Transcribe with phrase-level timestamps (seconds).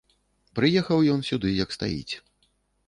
[0.59, 2.13] Прыехаў ён сюды як стаіць.